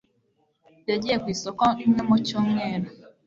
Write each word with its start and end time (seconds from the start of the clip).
Yagiye 0.89 1.15
ku 1.21 1.27
isoko 1.35 1.63
rimwe 1.79 2.01
mu 2.09 2.15
cyumweru. 2.25 2.87